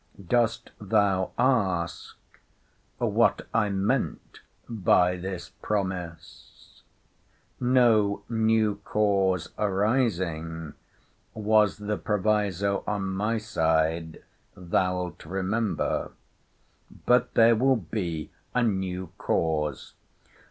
[0.19, 2.17] Dost thou ask,
[2.97, 6.81] What I meant by this promise?
[7.59, 10.73] No new cause arising,
[11.35, 14.23] was the proviso on my side,
[14.57, 16.13] thou'lt remember.
[17.05, 19.93] But there will be a new cause.